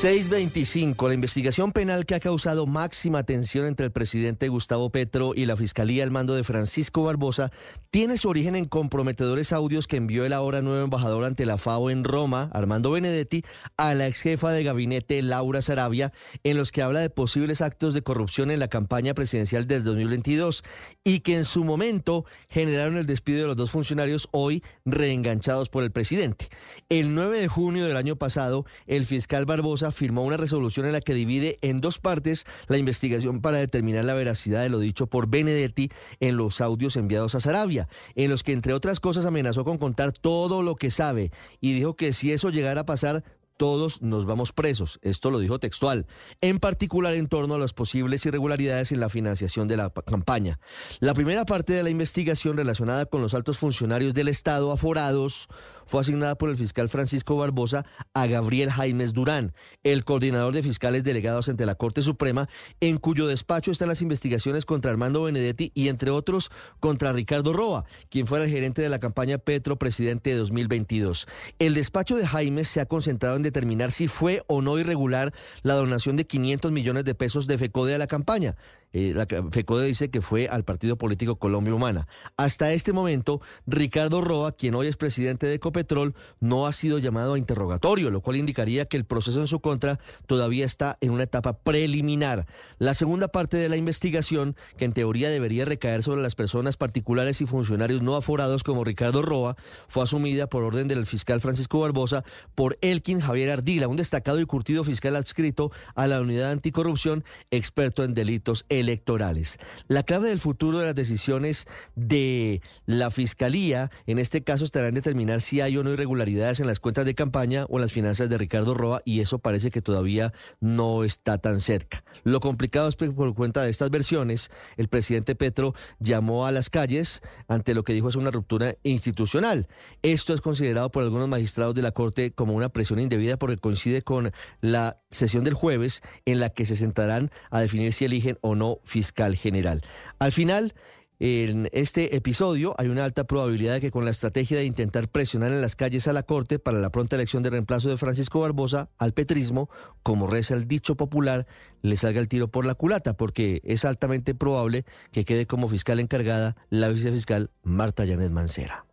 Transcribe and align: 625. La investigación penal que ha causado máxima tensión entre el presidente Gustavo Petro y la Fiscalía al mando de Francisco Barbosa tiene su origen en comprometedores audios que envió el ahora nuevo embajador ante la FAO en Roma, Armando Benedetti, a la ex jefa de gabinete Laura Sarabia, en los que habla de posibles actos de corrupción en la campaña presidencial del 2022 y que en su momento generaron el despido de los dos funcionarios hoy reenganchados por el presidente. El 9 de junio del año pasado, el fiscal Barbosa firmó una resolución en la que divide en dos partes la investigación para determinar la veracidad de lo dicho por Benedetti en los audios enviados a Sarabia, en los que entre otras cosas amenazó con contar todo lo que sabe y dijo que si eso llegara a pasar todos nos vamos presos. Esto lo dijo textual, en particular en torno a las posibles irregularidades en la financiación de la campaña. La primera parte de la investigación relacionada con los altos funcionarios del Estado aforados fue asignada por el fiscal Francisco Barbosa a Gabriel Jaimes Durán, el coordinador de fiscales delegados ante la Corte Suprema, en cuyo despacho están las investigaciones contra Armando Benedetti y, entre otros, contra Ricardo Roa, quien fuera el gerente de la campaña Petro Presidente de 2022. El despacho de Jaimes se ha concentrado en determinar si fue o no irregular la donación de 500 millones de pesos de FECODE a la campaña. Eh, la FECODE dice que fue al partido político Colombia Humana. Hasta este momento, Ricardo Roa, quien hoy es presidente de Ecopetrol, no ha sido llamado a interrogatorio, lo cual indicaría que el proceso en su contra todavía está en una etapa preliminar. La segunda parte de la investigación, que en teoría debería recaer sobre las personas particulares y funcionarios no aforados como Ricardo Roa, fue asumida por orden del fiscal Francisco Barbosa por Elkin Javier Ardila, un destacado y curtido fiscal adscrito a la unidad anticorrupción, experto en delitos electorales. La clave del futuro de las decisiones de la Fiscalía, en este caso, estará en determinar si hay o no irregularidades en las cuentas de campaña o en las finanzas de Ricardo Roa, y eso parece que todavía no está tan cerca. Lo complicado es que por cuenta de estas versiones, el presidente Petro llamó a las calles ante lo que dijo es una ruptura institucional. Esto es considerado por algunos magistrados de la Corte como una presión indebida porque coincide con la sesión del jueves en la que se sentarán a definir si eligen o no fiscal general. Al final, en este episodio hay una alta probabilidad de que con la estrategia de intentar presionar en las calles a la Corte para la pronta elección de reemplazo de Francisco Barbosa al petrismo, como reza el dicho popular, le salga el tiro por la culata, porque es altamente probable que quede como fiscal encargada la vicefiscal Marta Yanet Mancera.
625. 0.00 1.08
La 1.08 1.14
investigación 1.14 1.72
penal 1.72 2.06
que 2.06 2.14
ha 2.14 2.20
causado 2.20 2.68
máxima 2.68 3.24
tensión 3.24 3.66
entre 3.66 3.84
el 3.84 3.90
presidente 3.90 4.46
Gustavo 4.46 4.90
Petro 4.90 5.32
y 5.34 5.44
la 5.44 5.56
Fiscalía 5.56 6.04
al 6.04 6.12
mando 6.12 6.36
de 6.36 6.44
Francisco 6.44 7.02
Barbosa 7.02 7.50
tiene 7.90 8.16
su 8.16 8.28
origen 8.28 8.54
en 8.54 8.66
comprometedores 8.66 9.52
audios 9.52 9.88
que 9.88 9.96
envió 9.96 10.24
el 10.24 10.34
ahora 10.34 10.62
nuevo 10.62 10.84
embajador 10.84 11.24
ante 11.24 11.46
la 11.46 11.58
FAO 11.58 11.90
en 11.90 12.04
Roma, 12.04 12.48
Armando 12.52 12.92
Benedetti, 12.92 13.42
a 13.76 13.92
la 13.94 14.06
ex 14.06 14.20
jefa 14.20 14.52
de 14.52 14.62
gabinete 14.62 15.20
Laura 15.20 15.62
Sarabia, 15.62 16.12
en 16.44 16.58
los 16.58 16.70
que 16.70 16.82
habla 16.82 17.00
de 17.00 17.10
posibles 17.10 17.60
actos 17.60 17.92
de 17.92 18.02
corrupción 18.02 18.52
en 18.52 18.60
la 18.60 18.68
campaña 18.68 19.14
presidencial 19.14 19.66
del 19.66 19.82
2022 19.82 20.62
y 21.02 21.20
que 21.20 21.34
en 21.34 21.44
su 21.44 21.64
momento 21.64 22.24
generaron 22.48 22.98
el 22.98 23.06
despido 23.06 23.40
de 23.40 23.46
los 23.48 23.56
dos 23.56 23.72
funcionarios 23.72 24.28
hoy 24.30 24.62
reenganchados 24.84 25.70
por 25.70 25.82
el 25.82 25.90
presidente. 25.90 26.50
El 26.88 27.16
9 27.16 27.40
de 27.40 27.48
junio 27.48 27.84
del 27.84 27.96
año 27.96 28.14
pasado, 28.14 28.64
el 28.86 29.04
fiscal 29.04 29.44
Barbosa 29.44 29.87
firmó 29.92 30.24
una 30.24 30.36
resolución 30.36 30.86
en 30.86 30.92
la 30.92 31.00
que 31.00 31.14
divide 31.14 31.58
en 31.62 31.78
dos 31.78 31.98
partes 31.98 32.44
la 32.66 32.78
investigación 32.78 33.40
para 33.40 33.58
determinar 33.58 34.04
la 34.04 34.14
veracidad 34.14 34.62
de 34.62 34.68
lo 34.68 34.78
dicho 34.78 35.06
por 35.06 35.28
Benedetti 35.28 35.90
en 36.20 36.36
los 36.36 36.60
audios 36.60 36.96
enviados 36.96 37.34
a 37.34 37.40
Sarabia, 37.40 37.88
en 38.14 38.30
los 38.30 38.42
que 38.42 38.52
entre 38.52 38.72
otras 38.72 39.00
cosas 39.00 39.26
amenazó 39.26 39.64
con 39.64 39.78
contar 39.78 40.12
todo 40.12 40.62
lo 40.62 40.76
que 40.76 40.90
sabe 40.90 41.30
y 41.60 41.72
dijo 41.72 41.96
que 41.96 42.12
si 42.12 42.32
eso 42.32 42.50
llegara 42.50 42.82
a 42.82 42.86
pasar 42.86 43.24
todos 43.58 44.00
nos 44.00 44.24
vamos 44.24 44.52
presos. 44.52 44.98
Esto 45.02 45.30
lo 45.30 45.40
dijo 45.40 45.58
textual, 45.58 46.06
en 46.40 46.60
particular 46.60 47.12
en 47.14 47.26
torno 47.26 47.56
a 47.56 47.58
las 47.58 47.74
posibles 47.74 48.24
irregularidades 48.24 48.92
en 48.92 49.00
la 49.00 49.10
financiación 49.10 49.68
de 49.68 49.76
la 49.76 49.90
campaña. 49.90 50.58
La 51.00 51.12
primera 51.12 51.44
parte 51.44 51.74
de 51.74 51.82
la 51.82 51.90
investigación 51.90 52.56
relacionada 52.56 53.04
con 53.04 53.20
los 53.20 53.34
altos 53.34 53.58
funcionarios 53.58 54.14
del 54.14 54.28
Estado 54.28 54.72
aforados 54.72 55.48
fue 55.88 56.02
asignada 56.02 56.36
por 56.36 56.50
el 56.50 56.56
fiscal 56.56 56.88
Francisco 56.88 57.36
Barbosa 57.36 57.86
a 58.12 58.26
Gabriel 58.26 58.70
Jaimes 58.70 59.14
Durán, 59.14 59.52
el 59.82 60.04
coordinador 60.04 60.54
de 60.54 60.62
fiscales 60.62 61.02
delegados 61.02 61.48
ante 61.48 61.66
la 61.66 61.74
Corte 61.74 62.02
Suprema, 62.02 62.48
en 62.80 62.98
cuyo 62.98 63.26
despacho 63.26 63.70
están 63.70 63.88
las 63.88 64.02
investigaciones 64.02 64.66
contra 64.66 64.90
Armando 64.90 65.22
Benedetti 65.22 65.72
y, 65.74 65.88
entre 65.88 66.10
otros, 66.10 66.50
contra 66.78 67.12
Ricardo 67.12 67.54
Roa, 67.54 67.86
quien 68.10 68.26
fuera 68.26 68.44
el 68.44 68.50
gerente 68.50 68.82
de 68.82 68.90
la 68.90 69.00
campaña 69.00 69.38
Petro 69.38 69.76
Presidente 69.76 70.30
de 70.30 70.36
2022. 70.36 71.26
El 71.58 71.74
despacho 71.74 72.16
de 72.16 72.26
Jaimes 72.26 72.68
se 72.68 72.80
ha 72.80 72.86
concentrado 72.86 73.36
en 73.36 73.42
determinar 73.42 73.90
si 73.90 74.08
fue 74.08 74.42
o 74.46 74.60
no 74.60 74.78
irregular 74.78 75.32
la 75.62 75.74
donación 75.74 76.16
de 76.16 76.26
500 76.26 76.70
millones 76.70 77.04
de 77.06 77.14
pesos 77.14 77.46
de 77.46 77.56
FECODE 77.56 77.94
a 77.94 77.98
la 77.98 78.06
campaña. 78.06 78.56
Eh, 78.92 79.12
la 79.14 79.26
FECODE 79.26 79.86
dice 79.86 80.10
que 80.10 80.22
fue 80.22 80.48
al 80.48 80.64
partido 80.64 80.96
político 80.96 81.36
Colombia 81.36 81.74
Humana. 81.74 82.08
Hasta 82.36 82.72
este 82.72 82.92
momento, 82.92 83.40
Ricardo 83.66 84.22
Roa, 84.22 84.52
quien 84.52 84.74
hoy 84.74 84.86
es 84.86 84.96
presidente 84.96 85.46
de 85.46 85.54
Ecopetrol, 85.54 86.14
no 86.40 86.66
ha 86.66 86.72
sido 86.72 86.98
llamado 86.98 87.34
a 87.34 87.38
interrogatorio, 87.38 88.10
lo 88.10 88.22
cual 88.22 88.36
indicaría 88.36 88.86
que 88.86 88.96
el 88.96 89.04
proceso 89.04 89.40
en 89.40 89.48
su 89.48 89.60
contra 89.60 90.00
todavía 90.26 90.64
está 90.64 90.96
en 91.00 91.10
una 91.10 91.24
etapa 91.24 91.58
preliminar. 91.58 92.46
La 92.78 92.94
segunda 92.94 93.28
parte 93.28 93.56
de 93.56 93.68
la 93.68 93.76
investigación, 93.76 94.56
que 94.76 94.86
en 94.86 94.92
teoría 94.92 95.28
debería 95.28 95.64
recaer 95.64 96.02
sobre 96.02 96.22
las 96.22 96.34
personas 96.34 96.76
particulares 96.76 97.40
y 97.40 97.46
funcionarios 97.46 98.02
no 98.02 98.16
aforados 98.16 98.64
como 98.64 98.84
Ricardo 98.84 99.22
Roa, 99.22 99.56
fue 99.88 100.04
asumida 100.04 100.48
por 100.48 100.62
orden 100.62 100.88
del 100.88 101.06
fiscal 101.06 101.40
Francisco 101.40 101.80
Barbosa 101.80 102.24
por 102.54 102.78
Elkin 102.80 103.20
Javier 103.20 103.50
Ardila, 103.50 103.88
un 103.88 103.96
destacado 103.96 104.40
y 104.40 104.46
curtido 104.46 104.84
fiscal 104.84 105.16
adscrito 105.16 105.70
a 105.94 106.06
la 106.06 106.20
unidad 106.20 106.52
anticorrupción, 106.52 107.24
experto 107.50 108.04
en 108.04 108.14
delitos 108.14 108.64
electorales. 108.78 109.58
La 109.88 110.02
clave 110.02 110.28
del 110.28 110.38
futuro 110.38 110.78
de 110.78 110.86
las 110.86 110.94
decisiones 110.94 111.66
de 111.94 112.62
la 112.86 113.10
Fiscalía, 113.10 113.90
en 114.06 114.18
este 114.18 114.42
caso, 114.42 114.64
estará 114.64 114.88
en 114.88 114.94
determinar 114.94 115.40
si 115.40 115.60
hay 115.60 115.76
o 115.76 115.84
no 115.84 115.92
irregularidades 115.92 116.60
en 116.60 116.66
las 116.66 116.80
cuentas 116.80 117.04
de 117.04 117.14
campaña 117.14 117.64
o 117.68 117.76
en 117.76 117.82
las 117.82 117.92
finanzas 117.92 118.28
de 118.28 118.38
Ricardo 118.38 118.74
Roa, 118.74 119.02
y 119.04 119.20
eso 119.20 119.38
parece 119.38 119.70
que 119.70 119.82
todavía 119.82 120.32
no 120.60 121.04
está 121.04 121.38
tan 121.38 121.60
cerca. 121.60 122.04
Lo 122.24 122.40
complicado 122.40 122.88
es 122.88 122.96
que 122.96 123.10
por 123.10 123.34
cuenta 123.34 123.62
de 123.62 123.70
estas 123.70 123.90
versiones, 123.90 124.50
el 124.76 124.88
presidente 124.88 125.34
Petro 125.34 125.74
llamó 125.98 126.46
a 126.46 126.52
las 126.52 126.70
calles 126.70 127.22
ante 127.48 127.74
lo 127.74 127.84
que 127.84 127.92
dijo 127.92 128.08
es 128.08 128.16
una 128.16 128.30
ruptura 128.30 128.74
institucional. 128.82 129.68
Esto 130.02 130.34
es 130.34 130.40
considerado 130.40 130.90
por 130.90 131.02
algunos 131.02 131.28
magistrados 131.28 131.74
de 131.74 131.82
la 131.82 131.92
Corte 131.92 132.32
como 132.32 132.54
una 132.54 132.68
presión 132.68 133.00
indebida 133.00 133.38
porque 133.38 133.56
coincide 133.56 134.02
con 134.02 134.32
la 134.60 134.98
sesión 135.10 135.44
del 135.44 135.54
jueves 135.54 136.02
en 136.26 136.40
la 136.40 136.50
que 136.50 136.66
se 136.66 136.76
sentarán 136.76 137.30
a 137.50 137.60
definir 137.60 137.92
si 137.92 138.04
eligen 138.04 138.38
o 138.40 138.54
no 138.54 138.67
fiscal 138.84 139.36
general. 139.36 139.82
Al 140.18 140.32
final, 140.32 140.74
en 141.20 141.68
este 141.72 142.14
episodio 142.14 142.76
hay 142.78 142.88
una 142.88 143.04
alta 143.04 143.24
probabilidad 143.24 143.74
de 143.74 143.80
que 143.80 143.90
con 143.90 144.04
la 144.04 144.12
estrategia 144.12 144.58
de 144.58 144.64
intentar 144.64 145.08
presionar 145.08 145.50
en 145.50 145.60
las 145.60 145.74
calles 145.74 146.06
a 146.06 146.12
la 146.12 146.22
Corte 146.22 146.60
para 146.60 146.78
la 146.78 146.90
pronta 146.90 147.16
elección 147.16 147.42
de 147.42 147.50
reemplazo 147.50 147.88
de 147.88 147.96
Francisco 147.96 148.40
Barbosa 148.40 148.90
al 148.98 149.14
petrismo, 149.14 149.68
como 150.04 150.28
reza 150.28 150.54
el 150.54 150.68
dicho 150.68 150.96
popular, 150.96 151.46
le 151.82 151.96
salga 151.96 152.20
el 152.20 152.28
tiro 152.28 152.48
por 152.48 152.64
la 152.64 152.76
culata, 152.76 153.16
porque 153.16 153.60
es 153.64 153.84
altamente 153.84 154.34
probable 154.34 154.84
que 155.10 155.24
quede 155.24 155.46
como 155.46 155.68
fiscal 155.68 155.98
encargada 155.98 156.56
la 156.70 156.88
vicefiscal 156.88 157.50
Marta 157.62 158.04
Yanet 158.04 158.30
Mancera. 158.30 158.87